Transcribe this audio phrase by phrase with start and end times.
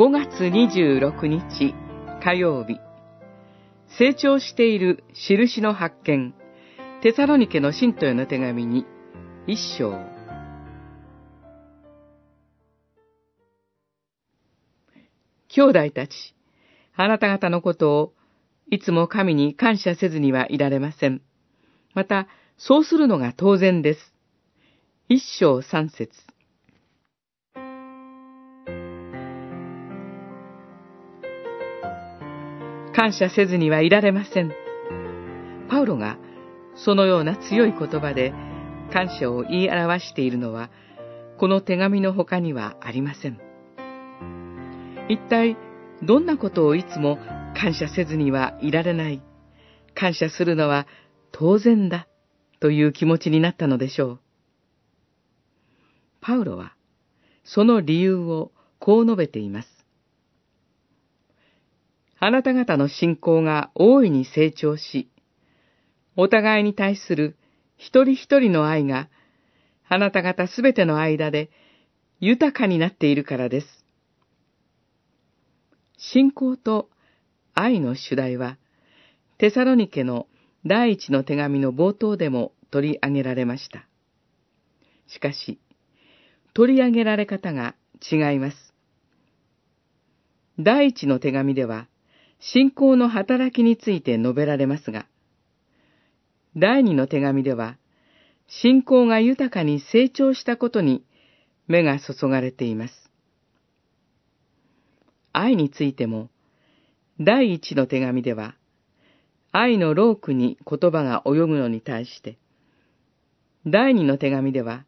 [0.00, 1.74] 5月26日
[2.24, 2.80] 火曜日
[3.98, 6.32] 成長している印の発見
[7.02, 8.86] テサロニケの信徒への手紙に
[9.46, 9.92] 一章
[15.48, 16.34] 兄弟たち、
[16.96, 18.14] あなた方のことを
[18.70, 21.20] いつも神に感謝せずにはいられません。
[21.92, 24.14] また、そうするのが当然です。
[25.10, 26.10] 一章三節
[33.00, 34.52] 感謝せずにはいられません。
[35.70, 36.18] パウロが
[36.74, 38.34] そのような強い言葉で
[38.92, 40.68] 感謝を言い表しているのは、
[41.38, 43.40] この手紙の他にはありません。
[45.08, 45.56] 一体、
[46.02, 47.16] どんなことをいつも
[47.56, 49.22] 感謝せずにはいられない。
[49.94, 50.86] 感謝するのは
[51.32, 52.06] 当然だ。
[52.60, 54.20] という気持ちになったのでしょう。
[56.20, 56.74] パウロは、
[57.44, 59.79] その理由をこう述べています。
[62.22, 65.10] あなた方の信仰が大いに成長し、
[66.16, 67.38] お互いに対する
[67.78, 69.08] 一人一人の愛が、
[69.88, 71.50] あなた方すべての間で
[72.20, 73.66] 豊かになっているからです。
[75.96, 76.90] 信仰と
[77.54, 78.58] 愛の主題は、
[79.38, 80.26] テサロニケの
[80.66, 83.86] 第一の手紙の冒頭でも取り上げられました。
[85.06, 85.58] しかし、
[86.52, 87.74] 取り上げられ方が
[88.12, 88.74] 違います。
[90.58, 91.88] 第一の手紙では、
[92.40, 95.06] 信仰の働きについて述べられますが、
[96.56, 97.76] 第二の手紙では、
[98.48, 101.04] 信仰が豊かに成長したことに
[101.68, 103.10] 目が注がれています。
[105.32, 106.30] 愛についても、
[107.20, 108.56] 第一の手紙では、
[109.52, 112.38] 愛のロークに言葉が泳ぐのに対して、
[113.66, 114.84] 第二の手紙では、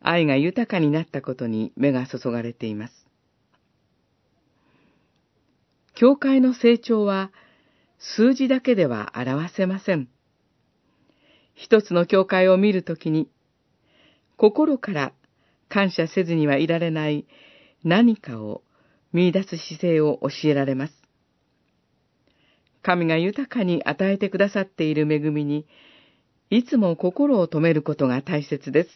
[0.00, 3.07] 愛が豊かになったことに目が注がれています。
[6.00, 7.32] 教会の成長は
[7.98, 10.08] 数字だけでは表せません。
[11.54, 13.28] 一つの教会を見るときに、
[14.36, 15.12] 心から
[15.68, 17.26] 感謝せずにはいられない
[17.82, 18.62] 何かを
[19.12, 20.92] 見出す姿勢を教えられます。
[22.80, 25.66] 神が豊かに与えてくださっている恵みに、
[26.48, 28.90] いつも心を止めることが大切です。